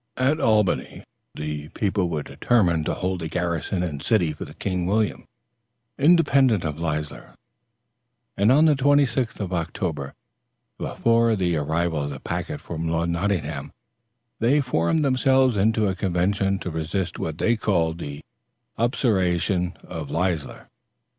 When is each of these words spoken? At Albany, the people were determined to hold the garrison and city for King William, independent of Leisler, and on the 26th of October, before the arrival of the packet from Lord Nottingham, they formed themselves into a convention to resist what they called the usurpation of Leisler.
At 0.17 0.39
Albany, 0.39 1.03
the 1.35 1.69
people 1.75 2.09
were 2.09 2.23
determined 2.23 2.87
to 2.87 2.95
hold 2.95 3.21
the 3.21 3.27
garrison 3.29 3.83
and 3.83 4.01
city 4.01 4.33
for 4.33 4.51
King 4.51 4.87
William, 4.87 5.25
independent 5.95 6.63
of 6.65 6.79
Leisler, 6.79 7.35
and 8.35 8.51
on 8.51 8.65
the 8.65 8.73
26th 8.73 9.39
of 9.39 9.53
October, 9.53 10.15
before 10.79 11.35
the 11.35 11.55
arrival 11.55 12.01
of 12.05 12.09
the 12.09 12.19
packet 12.19 12.59
from 12.61 12.89
Lord 12.89 13.09
Nottingham, 13.11 13.71
they 14.39 14.59
formed 14.59 15.05
themselves 15.05 15.55
into 15.55 15.87
a 15.87 15.93
convention 15.93 16.57
to 16.57 16.71
resist 16.71 17.19
what 17.19 17.37
they 17.37 17.55
called 17.55 17.99
the 17.99 18.23
usurpation 18.79 19.77
of 19.83 20.09
Leisler. 20.09 20.67